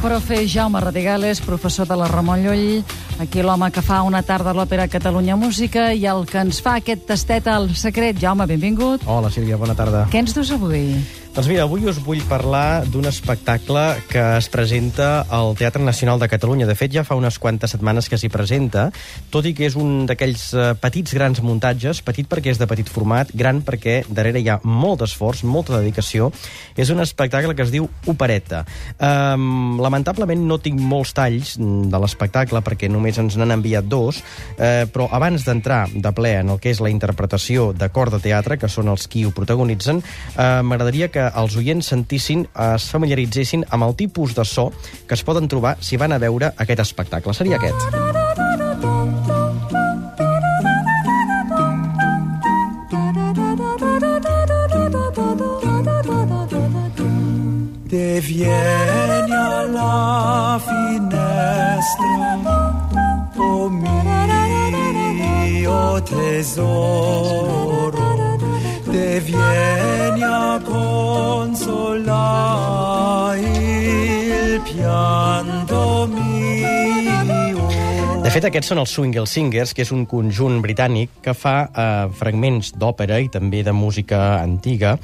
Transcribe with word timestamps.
profe 0.00 0.46
Jaume 0.48 0.80
Radigales, 0.80 1.40
professor 1.40 1.86
de 1.86 1.96
la 1.96 2.06
Ramon 2.08 2.42
Llull, 2.44 2.84
aquí 3.20 3.42
l'home 3.42 3.70
que 3.70 3.82
fa 3.82 4.02
una 4.02 4.22
tarda 4.22 4.52
a 4.52 4.56
l'Òpera 4.56 4.86
Catalunya 4.88 5.36
Música 5.36 5.92
i 5.92 6.06
el 6.06 6.24
que 6.24 6.38
ens 6.40 6.62
fa 6.64 6.78
aquest 6.80 7.04
tastet 7.08 7.48
al 7.48 7.68
secret. 7.76 8.16
Jaume, 8.20 8.46
benvingut. 8.48 9.04
Hola, 9.04 9.28
Sílvia, 9.30 9.58
bona 9.60 9.76
tarda. 9.76 10.06
Què 10.12 10.24
ens 10.24 10.32
dus 10.32 10.54
avui? 10.54 10.94
Doncs 11.34 11.48
mira, 11.50 11.64
avui 11.66 11.82
us 11.90 11.96
vull 11.98 12.20
parlar 12.30 12.84
d'un 12.86 13.08
espectacle 13.10 13.80
que 14.06 14.20
es 14.36 14.46
presenta 14.46 15.24
al 15.34 15.56
Teatre 15.58 15.82
Nacional 15.82 16.20
de 16.22 16.28
Catalunya. 16.30 16.68
De 16.68 16.76
fet, 16.78 16.92
ja 16.94 17.02
fa 17.02 17.16
unes 17.18 17.40
quantes 17.42 17.72
setmanes 17.74 18.06
que 18.06 18.14
s'hi 18.22 18.28
presenta, 18.30 18.84
tot 19.34 19.42
i 19.42 19.50
que 19.50 19.66
és 19.66 19.74
un 19.74 20.04
d'aquells 20.06 20.44
uh, 20.54 20.68
petits 20.78 21.10
grans 21.18 21.42
muntatges, 21.42 22.04
petit 22.06 22.28
perquè 22.30 22.52
és 22.52 22.60
de 22.62 22.68
petit 22.70 22.86
format, 22.86 23.32
gran 23.34 23.64
perquè 23.66 24.04
darrere 24.06 24.44
hi 24.44 24.46
ha 24.46 24.60
molt 24.62 25.02
d'esforç, 25.02 25.42
molta 25.42 25.74
dedicació. 25.80 26.28
És 26.78 26.94
un 26.94 27.02
espectacle 27.02 27.58
que 27.58 27.66
es 27.66 27.74
diu 27.74 27.90
Opereta. 28.06 28.62
Um, 28.94 29.82
lamentablement 29.82 30.46
no 30.46 30.60
tinc 30.62 30.78
molts 30.78 31.16
talls 31.18 31.56
de 31.58 32.02
l'espectacle 32.04 32.62
perquè 32.62 32.86
només 32.86 33.18
ens 33.18 33.34
n'han 33.34 33.56
enviat 33.56 33.90
dos, 33.90 34.22
uh, 34.54 34.86
però 34.86 35.10
abans 35.10 35.50
d'entrar 35.50 35.88
de 35.90 36.14
ple 36.14 36.36
en 36.44 36.54
el 36.54 36.62
que 36.62 36.70
és 36.70 36.78
la 36.78 36.94
interpretació 36.94 37.72
de 37.74 37.90
cor 37.90 38.14
de 38.14 38.22
teatre, 38.22 38.54
que 38.54 38.70
són 38.70 38.94
els 38.94 39.10
qui 39.10 39.26
ho 39.26 39.34
protagonitzen, 39.34 39.98
uh, 39.98 40.62
m'agradaria 40.62 41.10
que 41.10 41.23
els 41.40 41.56
oients 41.60 41.86
sentissin, 41.92 42.46
es 42.74 42.88
familiaritzessin 42.92 43.64
amb 43.70 43.88
el 43.88 43.94
tipus 43.98 44.34
de 44.36 44.44
so 44.44 44.70
que 45.08 45.14
es 45.14 45.24
poden 45.24 45.48
trobar 45.48 45.76
si 45.80 45.96
van 45.96 46.12
a 46.12 46.18
veure 46.18 46.52
aquest 46.56 46.80
espectacle. 46.86 47.34
Seria 47.34 47.56
aquest. 47.58 47.80
Te 57.94 58.20
vieni 58.20 59.34
alla 59.34 60.58
finestra, 60.66 62.24
oh 65.68 66.00
tesoro, 66.02 67.92
te 68.90 69.20
vieni 69.20 70.33
fet, 78.34 78.48
aquests 78.48 78.72
són 78.72 78.80
els 78.82 78.90
Swingle 78.90 79.28
Singers, 79.30 79.70
que 79.76 79.84
és 79.84 79.92
un 79.94 80.02
conjunt 80.10 80.56
britànic 80.64 81.20
que 81.22 81.36
fa 81.38 81.54
eh, 81.68 81.86
fragments 82.18 82.72
d'òpera 82.74 83.20
i 83.22 83.30
també 83.30 83.62
de 83.62 83.70
música 83.70 84.40
antiga, 84.40 84.96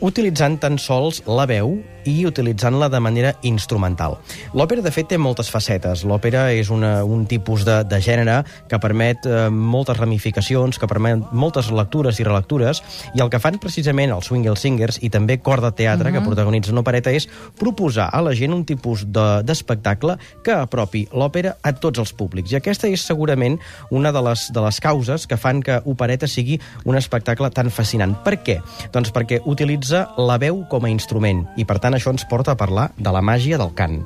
utilitzant 0.00 0.56
tan 0.62 0.78
sols 0.80 1.20
la 1.28 1.44
veu 1.50 1.76
i 2.08 2.24
utilitzant-la 2.24 2.88
de 2.88 3.00
manera 3.04 3.34
instrumental. 3.44 4.16
L'òpera, 4.56 4.80
de 4.84 4.92
fet, 4.94 5.10
té 5.10 5.18
moltes 5.20 5.50
facetes. 5.52 6.06
L'òpera 6.08 6.46
és 6.56 6.70
una, 6.72 7.02
un 7.04 7.26
tipus 7.28 7.66
de, 7.68 7.82
de 7.84 7.98
gènere 8.00 8.38
que 8.70 8.80
permet 8.80 9.26
eh, 9.28 9.48
moltes 9.52 9.98
ramificacions, 9.98 10.78
que 10.80 10.88
permet 10.88 11.26
moltes 11.36 11.68
lectures 11.74 12.20
i 12.22 12.26
relectures, 12.26 12.80
i 13.12 13.20
el 13.24 13.28
que 13.28 13.42
fan 13.42 13.60
precisament 13.60 14.14
els 14.14 14.30
Swingle 14.30 14.56
Singers 14.56 15.00
i 15.04 15.12
també 15.12 15.38
cor 15.42 15.60
de 15.60 15.72
teatre, 15.72 16.08
uh 16.08 16.14
-huh. 16.14 16.22
que 16.22 16.26
protagonitzen 16.30 16.78
opereta, 16.78 17.12
és 17.12 17.28
proposar 17.58 18.08
a 18.12 18.22
la 18.22 18.32
gent 18.32 18.54
un 18.54 18.64
tipus 18.64 19.04
d'espectacle 19.04 20.16
de, 20.16 20.42
que 20.44 20.52
apropi 20.52 21.06
l'òpera 21.12 21.56
a 21.62 21.72
tots 21.72 21.98
els 21.98 22.12
públics. 22.12 22.52
I 22.52 22.56
aquesta 22.78 22.94
és 22.94 23.06
segurament 23.10 23.58
una 23.90 24.12
de 24.14 24.22
les, 24.22 24.46
de 24.54 24.62
les 24.62 24.78
causes 24.80 25.26
que 25.26 25.38
fan 25.40 25.62
que 25.66 25.80
Opereta 25.90 26.28
sigui 26.30 26.60
un 26.86 26.98
espectacle 26.98 27.50
tan 27.50 27.72
fascinant. 27.74 28.14
Per 28.24 28.38
què? 28.46 28.58
Doncs 28.94 29.10
perquè 29.14 29.40
utilitza 29.50 30.06
la 30.18 30.38
veu 30.38 30.62
com 30.70 30.86
a 30.86 30.92
instrument 30.92 31.44
i, 31.58 31.66
per 31.66 31.80
tant, 31.82 31.98
això 31.98 32.14
ens 32.14 32.26
porta 32.30 32.54
a 32.54 32.60
parlar 32.60 32.90
de 32.96 33.14
la 33.14 33.24
màgia 33.24 33.58
del 33.58 33.74
cant. 33.74 33.98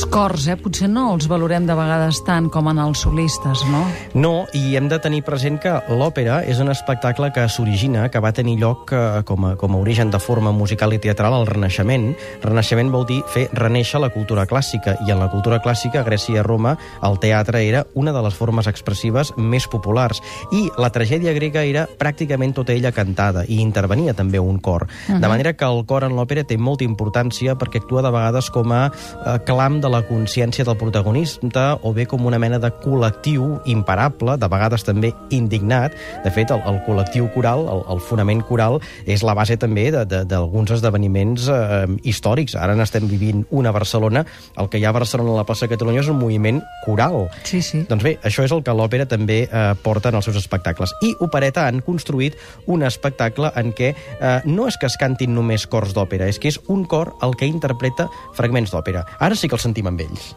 Els 0.00 0.08
cors, 0.08 0.46
eh? 0.48 0.54
Potser 0.56 0.86
no 0.88 1.10
els 1.12 1.26
valorem 1.28 1.66
de 1.68 1.74
vegades 1.76 2.22
tant 2.24 2.46
com 2.48 2.70
en 2.70 2.78
els 2.80 3.02
solistes, 3.04 3.60
no? 3.68 3.82
No, 4.16 4.30
i 4.56 4.72
hem 4.78 4.86
de 4.88 4.96
tenir 4.96 5.18
present 5.26 5.58
que 5.60 5.74
l'òpera 5.92 6.38
és 6.48 6.56
un 6.64 6.72
espectacle 6.72 7.28
que 7.36 7.42
s'origina, 7.52 8.06
que 8.08 8.22
va 8.24 8.30
tenir 8.32 8.54
lloc 8.62 8.94
eh, 8.96 9.00
com, 9.28 9.44
a, 9.44 9.50
com 9.60 9.76
a 9.76 9.80
origen 9.82 10.08
de 10.08 10.16
forma 10.16 10.54
musical 10.56 10.96
i 10.96 11.00
teatral 11.04 11.36
al 11.36 11.44
Renaixement. 11.50 12.14
Renaixement 12.40 12.88
vol 12.94 13.04
dir 13.10 13.18
fer 13.28 13.42
reneixer 13.52 14.00
la 14.00 14.08
cultura 14.14 14.46
clàssica, 14.48 14.94
i 15.04 15.12
en 15.12 15.20
la 15.20 15.28
cultura 15.28 15.58
clàssica, 15.60 16.00
a 16.00 16.08
Grècia 16.08 16.38
i 16.38 16.40
a 16.40 16.46
Roma, 16.48 16.72
el 17.04 17.20
teatre 17.20 17.60
era 17.68 17.84
una 17.92 18.16
de 18.16 18.24
les 18.24 18.40
formes 18.40 18.72
expressives 18.72 19.34
més 19.36 19.68
populars. 19.68 20.24
I 20.56 20.62
la 20.80 20.88
tragèdia 20.96 21.36
grega 21.36 21.66
era 21.68 21.84
pràcticament 22.00 22.56
tota 22.56 22.72
ella 22.72 22.94
cantada, 22.96 23.44
i 23.44 23.60
intervenia 23.60 24.16
també 24.16 24.40
un 24.40 24.64
cor. 24.64 24.88
Uh 24.88 25.12
-huh. 25.12 25.20
De 25.20 25.28
manera 25.28 25.52
que 25.52 25.68
el 25.68 25.84
cor 25.84 26.08
en 26.08 26.16
l'òpera 26.16 26.46
té 26.46 26.56
molta 26.56 26.88
importància 26.88 27.52
perquè 27.52 27.84
actua 27.84 28.00
de 28.00 28.10
vegades 28.10 28.48
com 28.48 28.72
a 28.72 28.86
eh, 28.88 29.38
clam 29.44 29.82
de 29.82 29.89
la 29.90 30.02
consciència 30.06 30.64
del 30.64 30.78
protagonista 30.78 31.74
o 31.82 31.92
bé 31.92 32.06
com 32.06 32.24
una 32.26 32.38
mena 32.38 32.60
de 32.62 32.70
col·lectiu 32.82 33.58
imparable, 33.70 34.36
de 34.38 34.48
vegades 34.50 34.86
també 34.86 35.12
indignat. 35.34 35.96
De 36.24 36.30
fet, 36.34 36.52
el, 36.54 36.62
el 36.70 36.80
col·lectiu 36.86 37.28
coral, 37.34 37.66
el, 37.70 37.82
el 37.94 38.02
fonament 38.04 38.42
coral, 38.46 38.78
és 39.10 39.24
la 39.26 39.34
base 39.36 39.58
també 39.60 39.88
d'alguns 39.90 40.76
esdeveniments 40.76 41.48
eh, 41.50 41.86
històrics. 42.06 42.56
Ara 42.56 42.76
n'estem 42.78 43.08
vivint 43.10 43.44
una 43.50 43.70
a 43.70 43.76
Barcelona. 43.76 44.24
El 44.56 44.68
que 44.70 44.78
hi 44.78 44.84
ha 44.86 44.92
a 44.92 44.96
Barcelona 44.96 45.34
a 45.34 45.40
la 45.40 45.46
plaça 45.48 45.68
Catalunya 45.70 46.04
és 46.04 46.10
un 46.12 46.18
moviment 46.20 46.60
coral. 46.84 47.28
Sí, 47.44 47.62
sí. 47.62 47.84
Doncs 47.88 48.04
bé, 48.06 48.16
això 48.26 48.44
és 48.46 48.54
el 48.54 48.62
que 48.66 48.74
l'òpera 48.76 49.06
també 49.10 49.42
eh, 49.46 49.64
porta 49.82 50.10
en 50.10 50.20
els 50.20 50.28
seus 50.28 50.38
espectacles. 50.40 50.94
I 51.06 51.14
Opereta 51.24 51.66
han 51.66 51.80
construït 51.86 52.38
un 52.70 52.84
espectacle 52.86 53.52
en 53.56 53.74
què 53.76 53.92
eh, 53.94 54.38
no 54.46 54.68
és 54.70 54.78
que 54.78 54.90
es 54.90 54.98
cantin 55.00 55.34
només 55.34 55.66
cors 55.70 55.94
d'òpera, 55.96 56.28
és 56.30 56.38
que 56.38 56.50
és 56.52 56.60
un 56.68 56.84
cor 56.84 57.14
el 57.24 57.36
que 57.38 57.48
interpreta 57.48 58.08
fragments 58.36 58.74
d'òpera. 58.74 59.06
Ara 59.18 59.38
sí 59.38 59.48
que 59.48 59.56
els 59.58 59.66
sentim 59.66 59.79
amb 59.86 60.00
ells. 60.00 60.34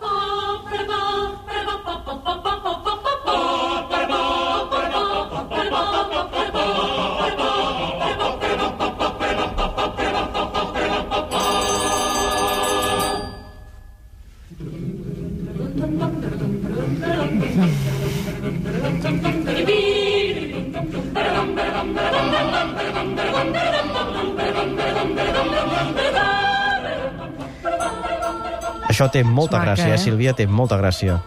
Això 28.90 29.08
té 29.12 29.24
molta 29.24 29.58
maca, 29.58 29.74
gràcia, 29.74 29.94
eh, 29.96 29.98
Sílvia, 29.98 30.34
té 30.34 30.48
molta 30.48 30.78
gràcia. 30.78 31.20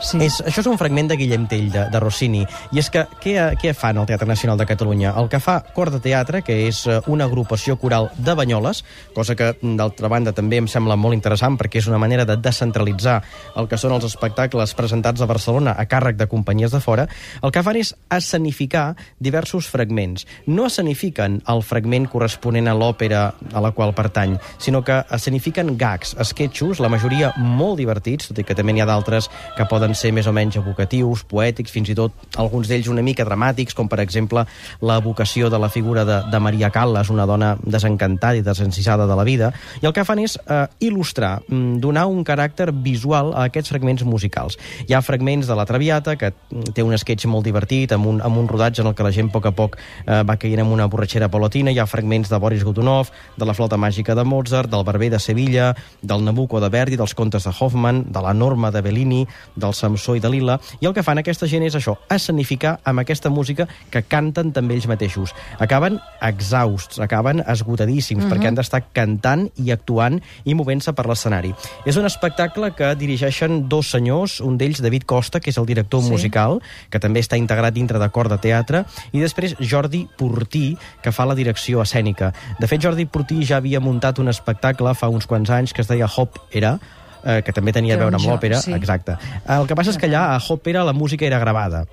Sí. 0.00 0.18
És, 0.24 0.40
això 0.40 0.62
és 0.62 0.68
un 0.70 0.78
fragment 0.80 1.10
de 1.10 1.16
Guillem 1.20 1.46
Tell, 1.50 1.68
de, 1.72 1.84
de 1.92 2.00
Rossini. 2.00 2.42
I 2.72 2.80
és 2.80 2.88
que 2.92 3.04
què, 3.22 3.34
què 3.60 3.74
fan 3.76 4.00
al 4.00 4.08
Teatre 4.08 4.28
Nacional 4.28 4.58
de 4.60 4.66
Catalunya? 4.68 5.12
El 5.20 5.28
que 5.32 5.40
fa 5.42 5.58
Cor 5.76 5.92
de 5.92 6.00
Teatre, 6.02 6.40
que 6.46 6.56
és 6.66 6.82
eh, 6.88 7.00
una 7.12 7.26
agrupació 7.28 7.76
coral 7.80 8.10
de 8.16 8.34
Banyoles, 8.38 8.82
cosa 9.14 9.36
que, 9.36 9.52
d'altra 9.60 10.08
banda, 10.08 10.32
també 10.36 10.60
em 10.60 10.68
sembla 10.70 10.96
molt 10.96 11.16
interessant 11.16 11.58
perquè 11.60 11.82
és 11.82 11.88
una 11.90 12.00
manera 12.00 12.24
de 12.28 12.38
descentralitzar 12.40 13.20
el 13.60 13.68
que 13.68 13.78
són 13.80 13.94
els 13.96 14.06
espectacles 14.08 14.74
presentats 14.78 15.20
a 15.20 15.28
Barcelona 15.30 15.76
a 15.76 15.86
càrrec 15.90 16.18
de 16.18 16.28
companyies 16.30 16.72
de 16.72 16.80
fora, 16.80 17.06
el 17.42 17.52
que 17.52 17.64
fan 17.66 17.80
és 17.80 17.92
escenificar 18.10 18.94
diversos 19.20 19.68
fragments. 19.70 20.26
No 20.46 20.66
escenifiquen 20.70 21.40
el 21.50 21.64
fragment 21.66 22.08
corresponent 22.10 22.70
a 22.70 22.76
l'òpera 22.76 23.26
a 23.52 23.62
la 23.62 23.72
qual 23.76 23.94
pertany, 23.96 24.38
sinó 24.58 24.82
que 24.86 25.02
escenifiquen 25.10 25.76
gags, 25.78 26.16
esquetxos, 26.20 26.80
la 26.80 26.90
majoria 26.92 27.32
molt 27.36 27.78
divertits, 27.80 28.30
tot 28.30 28.40
i 28.40 28.46
que 28.46 28.56
també 28.56 28.74
n'hi 28.74 28.84
ha 28.84 28.88
d'altres 28.88 29.28
que 29.56 29.68
poden 29.68 29.89
ser 29.98 30.12
més 30.16 30.26
o 30.26 30.32
menys 30.34 30.58
evocatius, 30.60 31.24
poètics, 31.28 31.72
fins 31.72 31.90
i 31.92 31.96
tot 31.98 32.12
alguns 32.40 32.68
d'ells 32.70 32.90
una 32.92 33.04
mica 33.04 33.24
dramàtics, 33.26 33.76
com 33.76 33.88
per 33.90 34.00
exemple 34.02 34.44
l'evocació 34.80 35.50
de 35.50 35.58
la 35.60 35.70
figura 35.72 36.04
de, 36.04 36.20
de 36.30 36.40
Maria 36.42 36.70
Callas, 36.74 37.10
una 37.10 37.26
dona 37.26 37.54
desencantada 37.62 38.38
i 38.38 38.44
desencisada 38.46 39.06
de 39.06 39.16
la 39.16 39.26
vida, 39.26 39.52
i 39.80 39.88
el 39.88 39.94
que 39.96 40.04
fan 40.06 40.22
és 40.22 40.36
eh, 40.46 40.66
il·lustrar, 40.86 41.40
mm, 41.48 41.80
donar 41.82 42.06
un 42.10 42.24
caràcter 42.26 42.70
visual 42.72 43.34
a 43.34 43.46
aquests 43.50 43.72
fragments 43.74 44.04
musicals. 44.06 44.58
Hi 44.86 44.94
ha 44.94 45.02
fragments 45.04 45.48
de 45.50 45.56
la 45.56 45.66
Traviata, 45.68 46.16
que 46.20 46.32
mm, 46.32 46.74
té 46.76 46.84
un 46.86 46.96
sketch 46.98 47.28
molt 47.30 47.46
divertit, 47.46 47.92
amb 47.96 48.10
un, 48.10 48.20
amb 48.24 48.40
un 48.40 48.48
rodatge 48.50 48.84
en 48.84 48.90
el 48.90 48.96
que 48.98 49.06
la 49.06 49.14
gent 49.14 49.30
a 49.30 49.34
poc 49.36 49.50
a 49.50 49.54
poc 49.56 49.78
eh, 49.78 50.22
va 50.26 50.38
caient 50.40 50.64
en 50.64 50.72
una 50.72 50.88
borratxera 50.90 51.30
palatina, 51.32 51.72
hi 51.72 51.80
ha 51.80 51.88
fragments 51.90 52.30
de 52.30 52.38
Boris 52.40 52.64
Godunov, 52.64 53.10
de 53.36 53.48
la 53.48 53.54
flauta 53.56 53.78
màgica 53.80 54.14
de 54.14 54.24
Mozart, 54.24 54.70
del 54.70 54.84
Barber 54.84 55.10
de 55.10 55.20
Sevilla, 55.20 55.74
del 56.02 56.24
Nabucco 56.24 56.60
de 56.60 56.68
Verdi, 56.68 56.96
dels 57.00 57.14
contes 57.14 57.44
de 57.44 57.52
Hoffman, 57.58 58.04
de 58.12 58.22
la 58.22 58.34
Norma 58.34 58.70
de 58.70 58.82
Bellini, 58.82 59.26
dels 59.56 59.79
Samsó 59.80 60.14
i 60.16 60.20
Dalila, 60.22 60.58
i 60.80 60.86
el 60.88 60.94
que 60.96 61.02
fan 61.06 61.18
aquesta 61.20 61.48
gent 61.50 61.64
és 61.66 61.74
això, 61.78 61.96
escenificar 62.12 62.76
amb 62.84 63.02
aquesta 63.02 63.30
música 63.32 63.66
que 63.90 64.02
canten 64.04 64.52
també 64.52 64.76
ells 64.76 64.86
mateixos. 64.90 65.34
Acaben 65.58 65.98
exhausts, 66.20 67.00
acaben 67.00 67.42
esgotadíssims, 67.46 68.26
perquè 68.30 68.50
han 68.50 68.58
d'estar 68.58 68.82
cantant 68.96 69.48
i 69.60 69.70
actuant 69.74 70.20
i 70.44 70.54
movent-se 70.58 70.92
per 70.96 71.06
l'escenari. 71.08 71.52
És 71.88 71.96
un 72.00 72.06
espectacle 72.08 72.72
que 72.76 72.92
dirigeixen 73.00 73.68
dos 73.68 73.90
senyors, 73.90 74.38
un 74.44 74.58
d'ells 74.60 74.82
David 74.84 75.06
Costa, 75.08 75.40
que 75.40 75.50
és 75.50 75.58
el 75.58 75.66
director 75.66 76.02
Sí. 76.02 76.10
musical, 76.10 76.60
que 76.90 77.00
també 77.00 77.20
està 77.20 77.36
integrat 77.38 77.74
dintre 77.74 77.98
de 77.98 78.08
cor 78.10 78.28
de 78.28 78.38
teatre, 78.38 78.84
i 79.12 79.20
després 79.20 79.56
Jordi 79.60 80.06
Portí, 80.16 80.76
que 81.02 81.12
fa 81.12 81.26
la 81.26 81.34
direcció 81.34 81.82
escènica. 81.82 82.32
De 82.58 82.66
fet, 82.66 82.82
Jordi 82.82 83.06
Portí 83.06 83.44
ja 83.44 83.56
havia 83.56 83.80
muntat 83.80 84.18
un 84.18 84.28
espectacle 84.28 84.94
fa 84.94 85.08
uns 85.08 85.26
quants 85.26 85.50
anys 85.50 85.72
que 85.72 85.82
es 85.82 85.88
deia 85.88 86.08
Hop 86.16 86.38
Era, 86.50 86.78
eh, 87.24 87.42
que 87.42 87.52
també 87.52 87.72
tenia 87.72 87.94
a 87.94 87.96
Que 87.98 88.04
veure 88.04 88.16
un 88.16 88.20
amb 88.20 88.30
l'òpera, 88.32 88.60
sí. 88.60 88.72
exacte. 88.72 89.16
El 89.48 89.66
que 89.66 89.74
passa 89.74 89.90
és 89.90 89.98
que 89.98 90.06
allà 90.06 90.34
a 90.34 90.40
Hop 90.48 90.66
Era 90.66 90.84
la 90.84 90.92
música 90.92 91.26
era 91.26 91.38
gravada. 91.38 91.86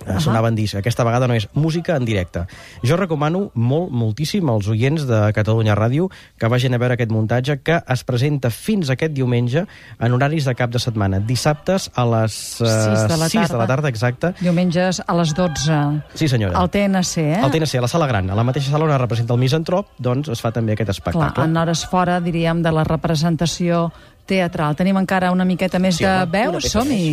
Uh 0.00 0.14
-huh. 0.14 0.20
sonava 0.20 0.48
en 0.48 0.54
disc. 0.54 0.74
Aquesta 0.74 1.04
vegada 1.04 1.28
no 1.28 1.34
és 1.34 1.46
música 1.52 1.94
en 1.94 2.06
directe. 2.06 2.46
Jo 2.82 2.96
recomano 2.96 3.50
molt, 3.52 3.90
moltíssim 3.90 4.48
als 4.48 4.66
oients 4.66 5.06
de 5.06 5.30
Catalunya 5.34 5.74
Ràdio 5.76 6.08
que 6.38 6.48
vagin 6.48 6.72
a 6.72 6.78
veure 6.78 6.94
aquest 6.94 7.10
muntatge 7.10 7.60
que 7.62 7.82
es 7.86 8.04
presenta 8.04 8.48
fins 8.48 8.88
aquest 8.88 9.12
diumenge 9.12 9.66
en 10.00 10.12
horaris 10.12 10.46
de 10.46 10.54
cap 10.54 10.70
de 10.70 10.78
setmana. 10.78 11.20
Dissabtes 11.20 11.90
a 11.94 12.06
les 12.06 12.60
uh, 12.62 12.66
Sis 12.66 13.08
de 13.08 13.16
la 13.18 13.28
6 13.28 13.32
de 13.32 13.48
tarda. 13.48 13.58
la 13.58 13.66
tarda, 13.66 13.88
exacte. 13.90 14.32
Diumenges 14.40 15.02
a 15.06 15.14
les 15.14 15.34
12. 15.34 16.02
Sí, 16.14 16.28
senyora. 16.28 16.58
Al 16.58 16.70
TNC, 16.70 17.18
eh? 17.18 17.40
Al 17.42 17.50
TNC, 17.50 17.74
a 17.74 17.80
la 17.82 17.88
sala 17.88 18.06
gran, 18.06 18.30
a 18.30 18.34
la 18.34 18.42
mateixa 18.42 18.70
sala 18.70 18.84
on 18.86 18.90
es 18.92 19.00
representa 19.00 19.34
el 19.34 19.40
misantrop, 19.40 19.86
doncs 19.98 20.30
es 20.30 20.40
fa 20.40 20.50
també 20.50 20.72
aquest 20.72 20.86
Clar, 20.86 20.96
espectacle. 20.96 21.44
en 21.44 21.56
hores 21.58 21.84
fora, 21.84 22.20
diríem, 22.22 22.62
de 22.62 22.72
la 22.72 22.84
representació 22.84 23.92
teatral. 24.30 24.78
Tenim 24.78 24.98
encara 25.00 25.32
una 25.34 25.46
miqueta 25.48 25.82
més 25.82 25.98
Sí, 25.98 26.06
de 26.06 26.26
peça 26.30 26.68
Som-hi! 26.70 27.06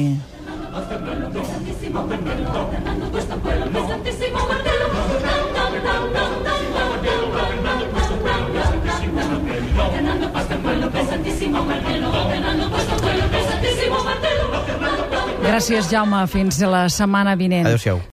Gràcies, 15.47 15.87
Jaume. 15.89 16.19
Fins 16.29 16.59
la 16.61 16.85
setmana 16.91 17.33
vinent. 17.39 17.65
Adéu-siau. 17.65 18.01